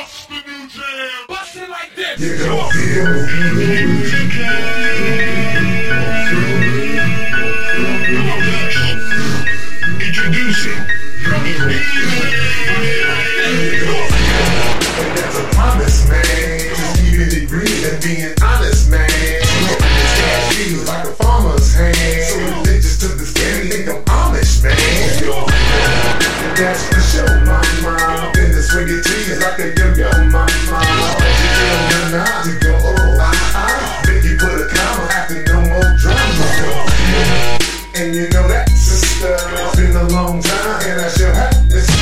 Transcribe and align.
Bust 0.00 0.28
the 0.30 0.34
new 0.34 0.68
jam. 0.68 1.10
Bust 1.28 1.56
it 1.56 1.68
like 1.68 1.94
this. 1.94 2.20
You 2.20 2.38
Come 2.38 2.56
gon' 2.56 2.58
on. 2.60 2.72
feel 2.72 4.69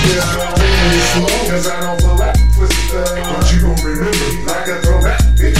slow, 0.08 1.36
cause 1.48 1.66
I 1.68 1.80
don't. 1.80 1.98
But 2.58 3.52
you 3.52 3.60
gon' 3.60 3.76
remember 3.84 4.10
me 4.10 4.44
like 4.44 4.66
a 4.68 4.80
throwback 4.80 5.20
picture. 5.36 5.58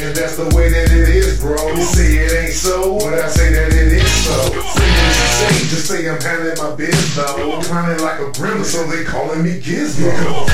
And 0.00 0.16
that's 0.16 0.36
the 0.36 0.48
way 0.56 0.70
that 0.70 0.90
it 0.90 1.08
is, 1.08 1.40
bro. 1.40 1.56
You 1.74 1.82
say 1.82 2.16
it 2.16 2.32
ain't 2.32 2.52
so, 2.52 2.98
but 2.98 3.14
I 3.14 3.28
say 3.28 3.52
that 3.52 3.72
it 3.72 3.92
is 3.92 4.10
so. 4.24 4.32
Say 4.50 4.88
what 4.90 5.04
you 5.04 5.24
say, 5.38 5.68
just 5.68 5.86
say 5.86 6.08
I'm 6.08 6.20
handling 6.20 6.56
my 6.58 6.74
biz 6.74 7.14
though. 7.14 7.60
Clowning 7.62 8.00
like 8.00 8.20
a 8.20 8.30
gremlin, 8.32 8.64
so 8.64 8.84
they 8.86 9.04
calling 9.04 9.42
me 9.42 9.60
Gizmo. 9.60 10.48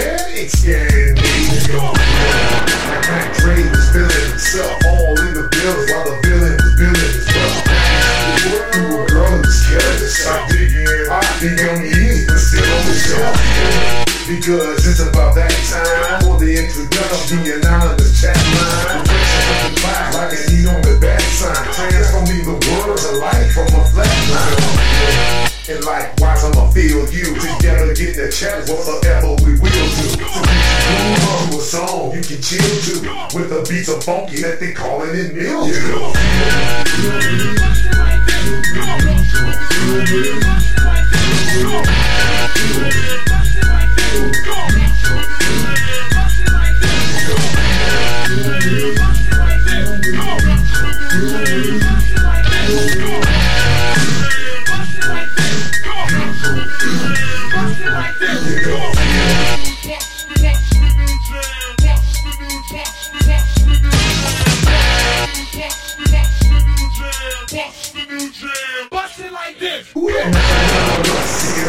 There, 0.00 0.24
it's 0.32 0.58
scaring 0.58 1.14
me. 1.14 1.36
Like 2.88 3.04
Mac 3.06 3.36
Dre 3.36 3.60
was 3.68 3.86
feeling 3.92 4.24
himself 4.32 4.80
all 4.88 5.12
in 5.20 5.32
the 5.36 5.44
bills 5.52 5.84
while 5.92 6.04
the 6.08 6.16
villain 6.24 6.56
was 6.56 6.74
building 6.80 7.12
his 7.12 7.28
worked 8.48 8.74
through 8.74 8.96
a 8.96 9.06
girl 9.06 9.28
who 9.28 9.44
was. 9.44 9.60
I 10.26 10.46
digging 10.48 11.06
I 11.10 11.20
think 11.40 11.60
I'm 11.60 11.84
easy, 11.84 12.26
but 12.26 12.40
still 12.40 12.64
on 12.64 12.82
the 12.88 12.94
shelf. 12.96 13.36
Because 14.26 14.86
it's 14.86 15.00
about 15.00 15.34
that 15.34 15.50
time 15.68 16.22
for 16.22 16.38
the 16.38 16.50
introduction, 16.54 17.38
of 17.38 17.44
the 17.44 17.50
anonymous 17.58 18.20
chat 18.20 18.36
line. 18.56 19.04
Like 20.14 20.32
an 20.34 20.54
E 20.54 20.66
on 20.70 20.80
the 20.82 20.98
back 21.00 21.20
sign. 21.20 21.56
Transforming 21.74 22.44
the 22.46 22.56
world 22.70 22.98
to 22.98 23.10
life 23.18 23.50
from 23.52 23.68
a 23.74 23.82
flat 23.90 24.14
line. 24.30 25.50
And 25.70 25.84
likewise, 25.84 26.42
I'ma 26.42 26.66
feel 26.70 27.06
you 27.14 27.30
together, 27.38 27.94
get 27.94 28.18
the 28.18 28.26
chat 28.26 28.66
whatsoever 28.66 29.38
we 29.38 29.39
you 32.20 32.36
can 32.36 32.42
chill 32.42 32.60
to 32.60 33.00
with 33.34 33.48
the 33.48 33.66
beats 33.68 33.88
of 33.88 34.04
funky 34.04 34.42
that 34.42 34.60
they 34.60 34.72
calling 34.72 35.10
it 35.14 35.34
mildew. 35.34 36.10
Bust 67.52 69.18
it 69.18 69.32
like 69.32 69.58
this. 69.58 69.88
Singing 69.88 70.14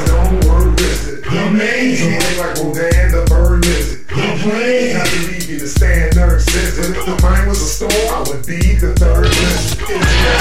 don't 0.05 0.45
word 0.45 0.79
visit. 0.79 1.25
Amazing. 1.25 2.19
Like 2.37 2.55
Rodan 2.57 3.11
the 3.11 3.25
bird 3.27 3.65
lizard. 3.65 4.07
Complain. 4.07 4.97
Not 4.97 5.07
to 5.07 5.19
leave 5.27 5.49
you 5.49 5.57
to 5.57 5.67
stand 5.67 6.13
there 6.13 6.33
and 6.33 6.41
sit. 6.41 6.77
If 6.77 7.03
the 7.03 7.19
mind 7.23 7.47
was 7.47 7.61
a 7.61 7.65
storm, 7.65 7.91
I 8.13 8.19
would 8.29 8.45
be 8.45 8.75
the 8.75 8.93
third 8.93 9.25
list. 9.25 10.41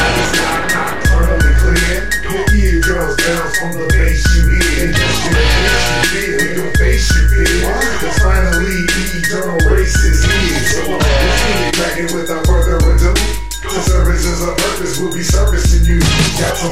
Will 15.01 15.13
be 15.13 15.23
servicing 15.23 15.85
you. 15.89 15.99
Got 16.37 16.57
some 16.57 16.71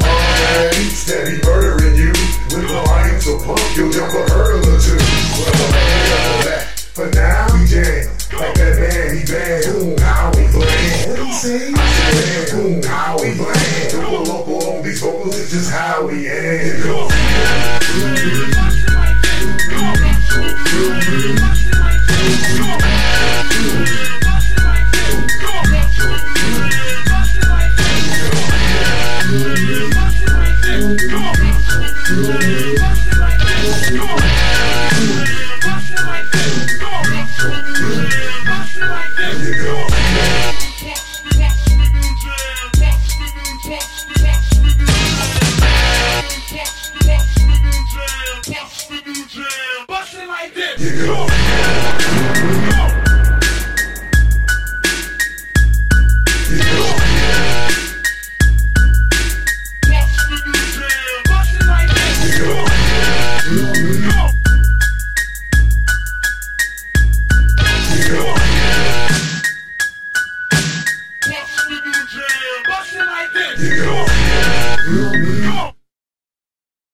beats 0.77 1.05
that 1.09 1.25
be 1.25 1.41
murdering 1.41 1.95
you. 1.97 2.13
With 2.53 2.69
the 2.69 2.77
volume 2.85 3.19
so 3.19 3.41
pump, 3.41 3.59
you'll 3.75 3.91
jump 3.91 4.13
a 4.13 4.21
hurdle 4.29 4.69
or 4.69 4.79
two. 4.79 4.97
Well, 5.33 5.49
enough 5.49 6.37
of 6.37 6.45
that. 6.45 6.69
For 6.93 7.09
now, 7.09 7.49
we 7.57 7.65
jam. 7.65 8.05
Like 8.37 8.53
that 8.53 8.77
man, 8.77 9.17
he 9.17 9.25
bang. 9.25 9.63
Boom, 9.65 9.97
how 9.97 10.29
we 10.37 10.45
bland. 10.53 11.09
What 11.09 11.19
he 11.19 11.33
say? 11.33 11.73
I 11.73 12.11
said, 12.13 12.53
boom, 12.53 12.83
how 12.83 13.17
we 13.17 13.33
bland. 13.35 13.91
Double 13.91 14.23
local 14.23 14.77
on 14.77 14.83
these 14.83 15.01
vocals, 15.01 15.39
it's 15.39 15.51
just 15.51 15.71
how 15.71 16.05
we 16.05 16.29
end. 16.29 16.85